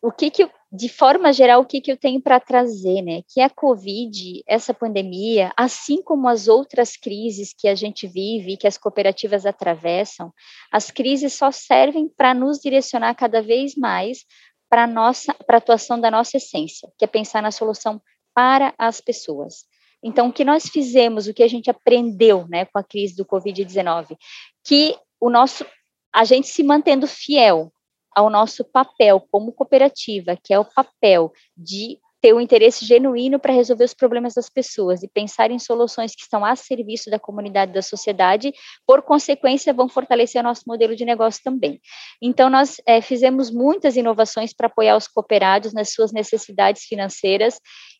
O 0.00 0.12
que 0.12 0.30
que, 0.30 0.48
de 0.72 0.88
forma 0.88 1.32
geral, 1.32 1.60
o 1.60 1.66
que 1.66 1.80
que 1.80 1.90
eu 1.90 1.96
tenho 1.96 2.20
para 2.20 2.38
trazer, 2.38 3.02
né? 3.02 3.22
Que 3.32 3.40
a 3.40 3.50
Covid, 3.50 4.42
essa 4.46 4.72
pandemia, 4.72 5.52
assim 5.56 6.00
como 6.00 6.28
as 6.28 6.46
outras 6.46 6.96
crises 6.96 7.52
que 7.56 7.66
a 7.66 7.74
gente 7.74 8.06
vive, 8.06 8.56
que 8.56 8.68
as 8.68 8.78
cooperativas 8.78 9.44
atravessam, 9.44 10.32
as 10.70 10.90
crises 10.92 11.32
só 11.32 11.50
servem 11.50 12.08
para 12.08 12.34
nos 12.34 12.58
direcionar 12.60 13.14
cada 13.14 13.42
vez 13.42 13.74
mais 13.74 14.24
para 14.70 14.86
nossa, 14.86 15.34
para 15.34 15.56
a 15.56 15.58
atuação 15.58 16.00
da 16.00 16.10
nossa 16.10 16.36
essência, 16.36 16.88
que 16.98 17.04
é 17.04 17.08
pensar 17.08 17.42
na 17.42 17.50
solução 17.50 18.00
para 18.34 18.72
as 18.78 19.00
pessoas. 19.00 19.71
Então, 20.02 20.28
o 20.28 20.32
que 20.32 20.44
nós 20.44 20.68
fizemos, 20.68 21.26
o 21.26 21.34
que 21.34 21.42
a 21.42 21.48
gente 21.48 21.70
aprendeu, 21.70 22.46
né, 22.48 22.64
com 22.64 22.78
a 22.78 22.84
crise 22.84 23.16
do 23.16 23.24
Covid-19, 23.24 24.16
que 24.64 24.96
o 25.20 25.30
nosso, 25.30 25.64
a 26.12 26.24
gente 26.24 26.48
se 26.48 26.62
mantendo 26.62 27.06
fiel 27.06 27.72
ao 28.14 28.28
nosso 28.28 28.64
papel 28.64 29.20
como 29.30 29.52
cooperativa, 29.52 30.36
que 30.42 30.52
é 30.52 30.58
o 30.58 30.64
papel 30.64 31.32
de 31.56 31.98
ter 32.22 32.32
um 32.32 32.40
interesse 32.40 32.84
genuíno 32.84 33.40
para 33.40 33.52
resolver 33.52 33.82
os 33.82 33.92
problemas 33.92 34.34
das 34.34 34.48
pessoas 34.48 35.02
e 35.02 35.08
pensar 35.08 35.50
em 35.50 35.58
soluções 35.58 36.14
que 36.14 36.22
estão 36.22 36.44
a 36.44 36.54
serviço 36.54 37.10
da 37.10 37.18
comunidade 37.18 37.72
da 37.72 37.82
sociedade, 37.82 38.54
por 38.86 39.02
consequência, 39.02 39.72
vão 39.72 39.88
fortalecer 39.88 40.40
o 40.40 40.44
nosso 40.44 40.62
modelo 40.64 40.94
de 40.94 41.04
negócio 41.04 41.40
também. 41.42 41.80
Então, 42.22 42.48
nós 42.48 42.80
é, 42.86 43.00
fizemos 43.00 43.50
muitas 43.50 43.96
inovações 43.96 44.54
para 44.54 44.68
apoiar 44.68 44.96
os 44.96 45.08
cooperados 45.08 45.72
nas 45.72 45.92
suas 45.92 46.12
necessidades 46.12 46.84
financeiras 46.84 47.58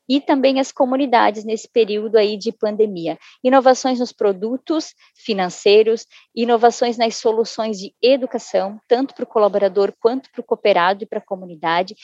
e 0.08 0.20
também 0.20 0.60
as 0.60 0.72
comunidades 0.72 1.44
nesse 1.44 1.68
período 1.68 2.16
aí 2.16 2.36
de 2.36 2.52
pandemia. 2.52 3.18
Inovações 3.42 4.00
nos 4.00 4.12
produtos 4.12 4.94
financeiros, 5.14 6.06
inovações 6.34 6.96
nas 6.96 7.16
soluções 7.16 7.78
de 7.78 7.94
educação, 8.02 8.80
tanto 8.88 9.14
para 9.14 9.24
o 9.24 9.26
colaborador 9.26 9.92
quanto 10.00 10.30
para 10.30 10.40
o 10.40 10.44
cooperado 10.44 11.04
e 11.04 11.06
para 11.06 11.18
a 11.18 11.24
comunidade, 11.24 11.94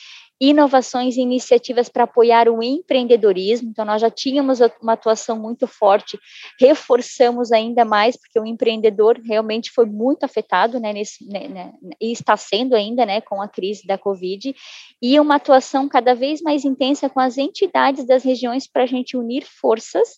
inovações 0.41 1.17
e 1.17 1.21
iniciativas 1.21 1.89
para 1.89 2.05
apoiar 2.05 2.47
o 2.47 2.63
empreendedorismo. 2.63 3.69
Então, 3.69 3.83
nós 3.83 4.01
já 4.01 4.09
tínhamos 4.09 4.59
uma 4.81 4.93
atuação 4.93 5.37
muito 5.37 5.67
forte, 5.67 6.17
reforçamos 6.59 7.51
ainda 7.51 7.83
mais, 7.83 8.15
porque 8.15 8.39
o 8.39 8.45
empreendedor 8.45 9.19
realmente 9.23 9.69
foi 9.71 9.85
muito 9.85 10.23
afetado, 10.23 10.79
né, 10.79 10.93
nesse, 10.93 11.27
né, 11.27 11.47
né, 11.49 11.73
e 11.99 12.11
está 12.11 12.37
sendo 12.37 12.73
ainda, 12.73 13.05
né, 13.05 13.19
com 13.19 13.41
a 13.41 13.49
crise 13.49 13.85
da 13.85 13.97
Covid, 13.97 14.55
e 15.01 15.19
uma 15.19 15.35
atuação 15.35 15.89
cada 15.89 16.15
vez 16.15 16.41
mais 16.41 16.63
intensa 16.63 17.09
com 17.09 17.19
as 17.19 17.37
entidades 17.37 17.98
das 18.05 18.23
regiões 18.23 18.67
para 18.67 18.83
a 18.83 18.87
gente 18.87 19.17
unir 19.17 19.45
forças, 19.45 20.17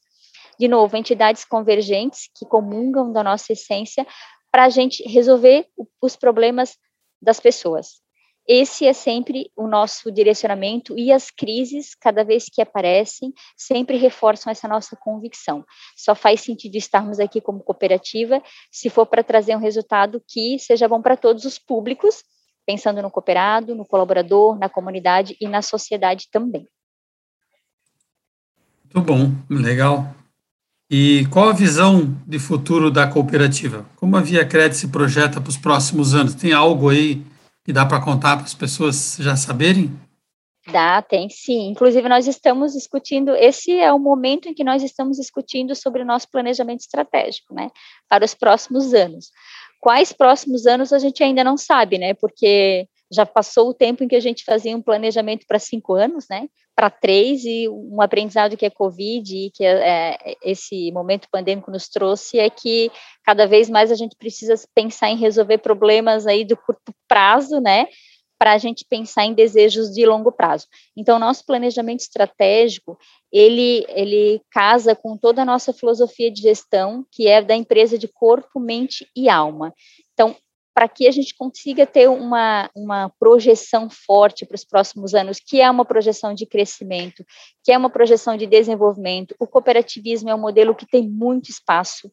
de 0.60 0.68
novo, 0.68 0.96
entidades 0.96 1.44
convergentes 1.46 2.30
que 2.38 2.46
comungam 2.46 3.12
da 3.12 3.24
nossa 3.24 3.54
essência, 3.54 4.06
para 4.52 4.66
a 4.66 4.70
gente 4.70 5.02
resolver 5.04 5.66
os 6.02 6.16
problemas 6.16 6.78
das 7.22 7.40
pessoas. 7.40 8.02
Esse 8.48 8.88
é 8.88 8.94
sempre 8.94 9.52
o 9.56 9.68
nosso 9.68 10.12
direcionamento 10.12 10.98
e 10.98 11.12
as 11.12 11.30
crises, 11.30 11.94
cada 11.96 12.24
vez 12.24 12.46
que 12.52 12.62
aparecem, 12.62 13.32
sempre 13.56 13.98
reforçam 13.98 14.52
essa 14.52 14.68
nossa 14.68 14.96
convicção. 14.96 15.64
Só 15.96 16.16
faz 16.16 16.42
sentido 16.42 16.76
estarmos 16.76 17.20
aqui 17.20 17.40
como 17.40 17.64
cooperativa 17.64 18.42
se 18.72 18.90
for 18.90 19.06
para 19.06 19.24
trazer 19.24 19.56
um 19.56 19.60
resultado 19.60 20.22
que 20.28 20.58
seja 20.58 20.88
bom 20.88 21.02
para 21.02 21.16
todos 21.16 21.46
os 21.46 21.60
públicos, 21.60 22.24
pensando 22.66 23.02
no 23.02 23.12
cooperado, 23.12 23.76
no 23.76 23.86
colaborador, 23.86 24.58
na 24.58 24.68
comunidade 24.68 25.38
e 25.40 25.48
na 25.48 25.62
sociedade 25.62 26.28
também. 26.32 26.68
Muito 28.94 29.06
bom, 29.06 29.32
legal. 29.50 30.14
E 30.90 31.26
qual 31.32 31.50
a 31.50 31.54
visão 31.54 32.18
de 32.28 32.38
futuro 32.38 32.92
da 32.92 33.08
cooperativa? 33.08 33.86
Como 33.96 34.18
a 34.18 34.22
Via 34.22 34.46
Crédito 34.46 34.76
se 34.76 34.90
projeta 34.90 35.40
para 35.40 35.50
os 35.50 35.58
próximos 35.58 36.14
anos? 36.14 36.36
Tem 36.36 36.52
algo 36.52 36.90
aí 36.90 37.24
que 37.64 37.72
dá 37.72 37.86
para 37.86 38.02
contar 38.02 38.36
para 38.36 38.46
as 38.46 38.54
pessoas 38.54 39.18
já 39.20 39.38
saberem? 39.38 39.90
Dá, 40.70 41.02
tem 41.02 41.30
sim. 41.30 41.70
Inclusive, 41.70 42.08
nós 42.10 42.28
estamos 42.28 42.74
discutindo, 42.74 43.34
esse 43.36 43.72
é 43.72 43.92
o 43.92 43.98
momento 43.98 44.50
em 44.50 44.54
que 44.54 44.64
nós 44.64 44.84
estamos 44.84 45.18
discutindo 45.18 45.74
sobre 45.76 46.02
o 46.02 46.06
nosso 46.06 46.30
planejamento 46.30 46.82
estratégico, 46.82 47.54
né, 47.54 47.70
para 48.08 48.26
os 48.26 48.36
próximos 48.36 48.94
anos. 48.94 49.32
Quais 49.80 50.14
próximos 50.14 50.68
anos 50.68 50.94
a 50.94 51.00
gente 51.00 51.24
ainda 51.24 51.44
não 51.44 51.58
sabe, 51.58 51.98
né, 51.98 52.14
porque 52.14 52.88
já 53.12 53.26
passou 53.26 53.70
o 53.70 53.74
tempo 53.74 54.04
em 54.04 54.08
que 54.08 54.16
a 54.16 54.20
gente 54.22 54.44
fazia 54.46 54.76
um 54.76 54.82
planejamento 54.82 55.46
para 55.46 55.60
cinco 55.60 55.94
anos, 55.94 56.26
né, 56.30 56.48
para 56.76 56.90
três, 56.90 57.44
e 57.44 57.68
um 57.68 58.02
aprendizado 58.02 58.56
que 58.56 58.66
é 58.66 58.70
Covid 58.70 59.36
e 59.36 59.52
que 59.52 59.66
é, 59.66 60.18
é, 60.24 60.38
esse 60.42 60.92
momento 60.92 61.28
pandêmico 61.30 61.70
nos 61.70 61.90
trouxe 61.90 62.40
é 62.40 62.50
que 62.50 62.90
cada 63.24 63.46
vez 63.46 63.70
mais 63.70 63.92
a 63.92 63.96
gente 63.96 64.16
precisa 64.16 64.56
pensar 64.74 65.10
em 65.10 65.18
resolver 65.18 65.58
problemas 65.58 66.26
aí 66.26 66.46
do 66.46 66.56
curto 66.56 66.94
prazo, 67.08 67.60
né, 67.60 67.88
para 68.40 68.54
a 68.54 68.58
gente 68.58 68.84
pensar 68.90 69.26
em 69.26 69.36
desejos 69.36 69.92
de 69.92 70.04
longo 70.04 70.32
prazo. 70.32 70.66
Então, 70.98 71.20
nosso 71.20 71.46
planejamento 71.46 72.00
estratégico, 72.00 72.98
ele, 73.32 73.86
ele 73.88 74.42
casa 74.50 74.96
com 74.96 75.16
toda 75.16 75.44
a 75.44 75.46
nossa 75.46 75.72
filosofia 75.72 76.32
de 76.32 76.42
gestão, 76.42 77.06
que 77.12 77.28
é 77.28 77.40
da 77.40 77.56
empresa 77.56 78.00
de 78.00 78.08
corpo, 78.08 78.60
mente 78.60 79.08
e 79.16 79.30
alma. 79.30 79.72
Então, 80.14 80.36
para 80.74 80.88
que 80.88 81.08
a 81.08 81.12
gente 81.12 81.36
consiga 81.36 81.86
ter 81.86 82.10
uma, 82.10 82.70
uma 82.76 83.10
projeção 83.20 83.90
forte 83.90 84.46
para 84.46 84.56
os 84.56 84.64
próximos 84.64 85.14
anos, 85.14 85.40
que 85.40 85.60
é 85.60 85.70
uma 85.70 85.86
projeção 85.86 86.34
de 86.34 86.46
crescimento, 86.46 87.26
que 87.64 87.72
é 87.72 87.78
uma 87.78 87.90
projeção 87.90 88.38
de 88.38 88.48
desenvolvimento. 88.48 89.36
O 89.40 89.48
cooperativismo 89.48 90.30
é 90.30 90.36
um 90.36 90.40
modelo 90.40 90.74
que 90.74 90.86
tem 90.86 91.08
muito 91.08 91.50
espaço, 91.50 92.12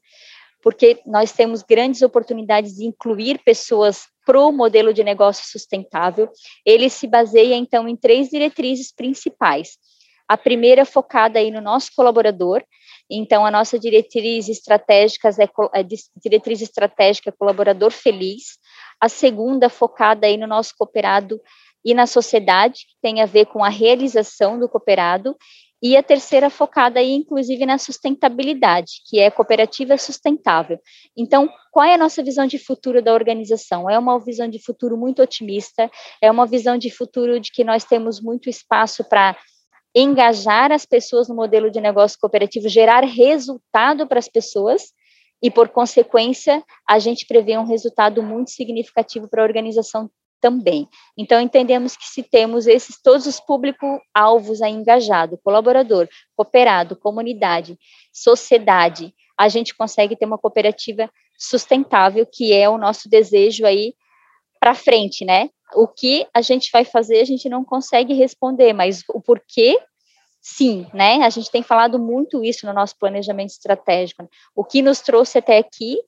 porque 0.62 1.00
nós 1.07 1.33
temos 1.33 1.62
grandes 1.62 2.03
oportunidades 2.03 2.75
de 2.75 2.85
incluir 2.85 3.41
pessoas 3.45 4.07
para 4.27 4.41
o 4.41 4.53
modelo 4.53 4.93
de 4.93 5.05
negócio 5.05 5.47
sustentável. 5.47 6.29
Ele 6.67 6.91
se 6.91 7.07
baseia, 7.07 7.55
então, 7.55 7.88
em 7.88 7.97
três 7.97 8.29
diretrizes 8.29 8.93
principais. 8.93 9.79
A 10.27 10.37
primeira 10.37 10.85
focada 10.85 11.38
aí 11.38 11.50
no 11.50 11.61
nosso 11.61 11.91
colaborador, 11.97 12.62
então, 13.11 13.47
a 13.47 13.50
nossa 13.50 13.79
diretriz 13.79 14.49
estratégica 14.49 15.29
é, 15.31 15.81
é 15.81 15.87
diretriz 16.17 16.61
estratégica 16.61 17.33
colaborador 17.33 17.91
feliz. 17.91 18.59
A 19.00 19.09
segunda 19.09 19.69
focada 19.69 20.27
aí 20.27 20.37
no 20.37 20.47
nosso 20.47 20.75
cooperado 20.77 21.41
e 21.85 21.95
na 21.95 22.07
sociedade, 22.07 22.81
que 22.81 22.97
tem 23.00 23.23
a 23.23 23.27
ver 23.27 23.47
com 23.47 23.65
a 23.65 23.69
realização 23.69 24.59
do 24.59 24.69
cooperado. 24.69 25.37
e 25.81 25.97
a 25.97 26.03
terceira 26.03 26.50
focada 26.50 26.99
aí, 26.99 27.12
inclusive, 27.12 27.65
na 27.65 27.79
sustentabilidade, 27.79 28.95
que 29.07 29.21
é 29.21 29.31
cooperativa 29.31 29.97
sustentável. 29.97 30.77
Então, 31.17 31.49
qual 31.71 31.87
é 31.87 31.95
a 31.95 31.99
nossa 31.99 32.21
visão 32.21 32.49
de 32.49 32.59
futuro 32.59 33.00
da 33.00 33.15
organização? 33.15 33.88
É 33.88 33.97
uma 33.97 34.19
visão 34.19 34.49
de 34.49 34.59
futuro 34.59 34.97
muito 34.97 35.23
otimista, 35.23 35.88
é 36.21 36.29
uma 36.33 36.47
visão 36.47 36.77
de 36.77 36.91
futuro 36.91 37.38
de 37.38 37.53
que 37.53 37.62
nós 37.62 37.85
temos 37.85 38.21
muito 38.21 38.50
espaço 38.50 39.05
para 39.05 39.37
engajar 39.95 40.71
as 40.73 40.85
pessoas 40.85 41.28
no 41.28 41.35
modelo 41.35 41.71
de 41.71 41.80
negócio 41.80 42.18
cooperativo, 42.21 42.68
gerar 42.68 43.04
resultado 43.04 44.07
para 44.07 44.18
as 44.18 44.28
pessoas 44.28 44.92
e, 45.42 45.50
por 45.50 45.68
consequência, 45.68 46.62
a 46.88 46.99
gente 46.99 47.26
prevê 47.26 47.57
um 47.57 47.66
resultado 47.66 48.23
muito 48.23 48.50
significativo 48.50 49.28
para 49.28 49.42
a 49.42 49.47
organização 49.47 50.11
também. 50.40 50.88
Então, 51.16 51.40
entendemos 51.40 51.97
que 51.97 52.04
se 52.04 52.23
temos 52.23 52.66
esses 52.66 53.00
todos 53.02 53.26
os 53.26 53.40
público-alvos 53.40 54.62
aí 54.62 54.73
engajado, 54.73 55.38
colaborador, 55.42 56.09
cooperado, 56.37 56.97
comunidade, 56.97 57.78
sociedade, 58.12 59.12
a 59.38 59.49
gente 59.49 59.75
consegue 59.75 60.16
ter 60.16 60.26
uma 60.26 60.38
cooperativa 60.38 61.11
sustentável, 61.38 62.26
que 62.30 62.52
é 62.52 62.68
o 62.68 62.78
nosso 62.78 63.09
desejo 63.09 63.64
aí 63.64 63.95
para 64.61 64.75
frente, 64.75 65.25
né? 65.25 65.50
O 65.75 65.87
que 65.87 66.27
a 66.35 66.41
gente 66.41 66.71
vai 66.73 66.85
fazer, 66.85 67.21
a 67.21 67.25
gente 67.25 67.49
não 67.49 67.65
consegue 67.65 68.15
responder, 68.15 68.73
mas 68.73 69.03
o 69.09 69.21
porquê, 69.21 69.79
sim, 70.41 70.87
né? 70.95 71.17
A 71.25 71.31
gente 71.31 71.50
tem 71.50 71.62
falado 71.62 71.99
muito 71.99 72.45
isso 72.45 72.67
no 72.67 72.73
nosso 72.73 72.97
planejamento 72.99 73.50
estratégico. 73.50 74.23
Né? 74.23 74.29
O 74.55 74.65
que 74.65 74.83
nos 74.83 75.00
trouxe 75.00 75.38
até 75.38 75.59
aqui 75.59 75.99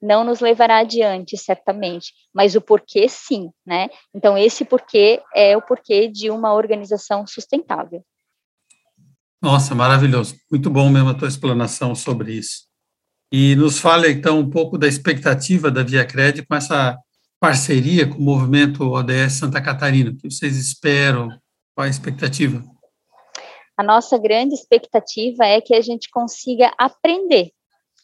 não 0.00 0.24
nos 0.24 0.40
levará 0.40 0.78
adiante, 0.78 1.36
certamente, 1.36 2.14
mas 2.32 2.54
o 2.54 2.60
porquê 2.60 3.06
sim, 3.08 3.50
né? 3.66 3.90
Então, 4.14 4.38
esse 4.38 4.64
porquê 4.64 5.20
é 5.34 5.56
o 5.56 5.60
porquê 5.60 6.08
de 6.08 6.30
uma 6.30 6.54
organização 6.54 7.26
sustentável. 7.26 8.02
Nossa, 9.42 9.74
maravilhoso. 9.74 10.36
Muito 10.50 10.70
bom 10.70 10.88
mesmo 10.88 11.10
a 11.10 11.14
tua 11.14 11.28
explanação 11.28 11.94
sobre 11.94 12.32
isso. 12.32 12.68
E 13.32 13.54
nos 13.56 13.78
fale, 13.78 14.10
então, 14.10 14.38
um 14.38 14.50
pouco 14.50 14.76
da 14.76 14.88
expectativa 14.88 15.70
da 15.70 15.82
Via 15.82 16.04
Cred 16.04 16.44
com 16.44 16.54
essa 16.54 16.98
parceria 17.40 18.06
com 18.06 18.18
o 18.18 18.20
movimento 18.20 18.84
ODS 18.84 19.38
Santa 19.38 19.62
Catarina. 19.62 20.10
O 20.10 20.16
que 20.16 20.30
vocês 20.30 20.58
esperam? 20.58 21.30
Qual 21.74 21.86
a 21.86 21.88
expectativa? 21.88 22.62
A 23.78 23.82
nossa 23.82 24.18
grande 24.18 24.54
expectativa 24.54 25.46
é 25.46 25.58
que 25.58 25.74
a 25.74 25.80
gente 25.80 26.10
consiga 26.10 26.70
aprender 26.76 27.50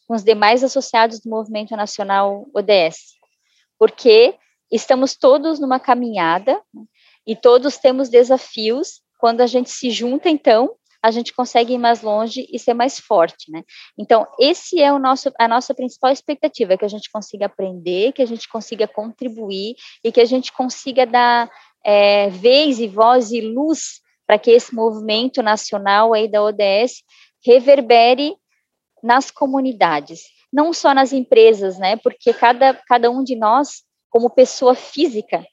com 0.08 0.14
os 0.14 0.24
demais 0.24 0.64
associados 0.64 1.20
do 1.20 1.28
Movimento 1.28 1.76
Nacional 1.76 2.46
ODS, 2.54 2.96
porque 3.78 4.34
estamos 4.72 5.14
todos 5.14 5.60
numa 5.60 5.78
caminhada 5.78 6.58
e 7.26 7.36
todos 7.36 7.76
temos 7.76 8.08
desafios. 8.08 9.02
Quando 9.18 9.42
a 9.42 9.46
gente 9.46 9.68
se 9.68 9.90
junta, 9.90 10.30
então, 10.30 10.74
a 11.06 11.10
gente 11.12 11.32
consegue 11.32 11.74
ir 11.74 11.78
mais 11.78 12.02
longe 12.02 12.46
e 12.50 12.58
ser 12.58 12.74
mais 12.74 12.98
forte, 12.98 13.50
né? 13.50 13.62
Então, 13.96 14.26
esse 14.40 14.80
é 14.82 14.92
o 14.92 14.98
nosso, 14.98 15.32
a 15.38 15.46
nossa 15.46 15.72
principal 15.72 16.10
expectativa, 16.10 16.74
é 16.74 16.76
que 16.76 16.84
a 16.84 16.88
gente 16.88 17.08
consiga 17.10 17.46
aprender, 17.46 18.12
que 18.12 18.22
a 18.22 18.26
gente 18.26 18.48
consiga 18.48 18.88
contribuir 18.88 19.76
e 20.02 20.10
que 20.10 20.20
a 20.20 20.24
gente 20.24 20.52
consiga 20.52 21.06
dar 21.06 21.48
é, 21.84 22.28
vez 22.30 22.80
e 22.80 22.88
voz 22.88 23.30
e 23.30 23.40
luz 23.40 24.00
para 24.26 24.36
que 24.36 24.50
esse 24.50 24.74
movimento 24.74 25.42
nacional 25.42 26.12
aí 26.12 26.28
da 26.28 26.42
ODS 26.42 27.04
reverbere 27.44 28.34
nas 29.00 29.30
comunidades, 29.30 30.22
não 30.52 30.72
só 30.72 30.92
nas 30.92 31.12
empresas, 31.12 31.78
né? 31.78 31.96
Porque 31.96 32.32
cada, 32.32 32.74
cada 32.74 33.08
um 33.08 33.22
de 33.22 33.36
nós, 33.36 33.84
como 34.10 34.28
pessoa 34.28 34.74
física, 34.74 35.46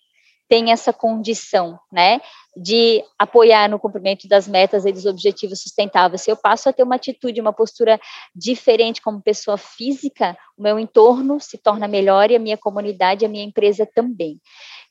tem 0.47 0.71
essa 0.71 0.93
condição, 0.93 1.79
né, 1.91 2.21
de 2.55 3.03
apoiar 3.17 3.67
no 3.69 3.79
cumprimento 3.79 4.27
das 4.27 4.47
metas 4.47 4.85
e 4.85 4.91
dos 4.91 5.05
objetivos 5.05 5.61
sustentáveis. 5.61 6.21
Se 6.21 6.29
eu 6.29 6.37
passo 6.37 6.69
a 6.69 6.73
ter 6.73 6.83
uma 6.83 6.95
atitude, 6.95 7.41
uma 7.41 7.53
postura 7.53 7.99
diferente 8.35 9.01
como 9.01 9.21
pessoa 9.21 9.57
física, 9.57 10.37
o 10.57 10.61
meu 10.61 10.77
entorno 10.77 11.39
se 11.39 11.57
torna 11.57 11.87
melhor 11.87 12.29
e 12.29 12.35
a 12.35 12.39
minha 12.39 12.57
comunidade, 12.57 13.25
a 13.25 13.29
minha 13.29 13.43
empresa 13.43 13.87
também. 13.95 14.39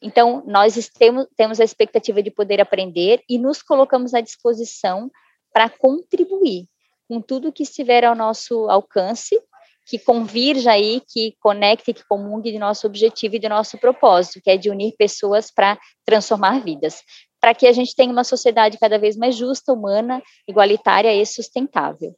Então, 0.03 0.43
nós 0.47 0.75
temos, 0.89 1.27
temos 1.37 1.61
a 1.61 1.65
expectativa 1.65 2.23
de 2.23 2.31
poder 2.31 2.61
aprender 2.61 3.23
e 3.29 3.39
nos 3.39 3.63
colocamos 3.63 4.15
à 4.15 4.21
disposição 4.21 5.11
para 5.53 5.69
contribuir 5.69 6.67
com 7.09 7.21
tudo 7.21 7.53
que 7.53 7.63
estiver 7.63 8.05
ao 8.05 8.17
nosso 8.17 8.69
alcance, 8.69 9.41
que 9.87 9.99
convirja 9.99 10.73
aí, 10.73 11.03
que 11.09 11.35
conecte, 11.41 11.93
que 11.93 12.05
comungue 12.09 12.53
de 12.53 12.59
nosso 12.59 12.87
objetivo 12.87 13.37
e 13.37 13.39
de 13.39 13.49
nosso 13.49 13.77
propósito, 13.79 14.41
que 14.43 14.51
é 14.51 14.57
de 14.57 14.71
unir 14.71 14.95
pessoas 14.97 15.51
para 15.51 15.79
transformar 16.05 16.61
vidas, 16.61 17.03
para 17.41 17.55
que 17.55 17.67
a 17.67 17.73
gente 17.73 17.95
tenha 17.95 18.13
uma 18.13 18.25
sociedade 18.25 18.79
cada 18.79 18.99
vez 18.99 19.17
mais 19.17 19.37
justa, 19.37 19.73
humana, 19.73 20.23
igualitária 20.47 21.13
e 21.15 21.27
sustentável. 21.27 22.15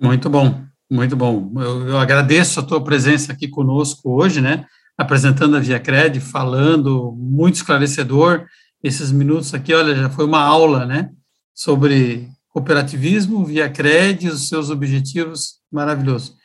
Muito 0.00 0.30
bom, 0.30 0.62
muito 0.90 1.16
bom. 1.16 1.52
Eu, 1.56 1.88
eu 1.88 1.98
agradeço 1.98 2.60
a 2.60 2.62
tua 2.62 2.82
presença 2.82 3.32
aqui 3.32 3.48
conosco 3.48 4.10
hoje, 4.10 4.40
né? 4.40 4.66
Apresentando 4.96 5.56
a 5.56 5.60
Via 5.60 5.80
Cred, 5.80 6.20
falando, 6.20 7.12
muito 7.16 7.56
esclarecedor. 7.56 8.46
Esses 8.82 9.10
minutos 9.10 9.52
aqui, 9.54 9.74
olha, 9.74 9.94
já 9.94 10.10
foi 10.10 10.24
uma 10.24 10.40
aula, 10.40 10.84
né? 10.86 11.10
Sobre 11.52 12.28
cooperativismo, 12.54 13.44
via 13.44 13.68
CRED, 13.68 14.28
os 14.28 14.48
seus 14.48 14.70
objetivos, 14.70 15.60
maravilhoso. 15.72 16.36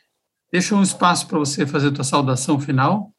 Deixa 0.52 0.74
um 0.74 0.82
espaço 0.82 1.28
para 1.28 1.38
você 1.38 1.64
fazer 1.64 1.88
a 1.88 1.94
tua 1.94 2.02
saudação 2.02 2.58
final. 2.58 3.12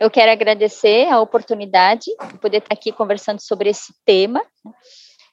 Eu 0.00 0.10
quero 0.10 0.32
agradecer 0.32 1.08
a 1.08 1.20
oportunidade 1.20 2.06
de 2.32 2.38
poder 2.38 2.58
estar 2.58 2.74
aqui 2.74 2.90
conversando 2.90 3.40
sobre 3.40 3.70
esse 3.70 3.94
tema 4.04 4.44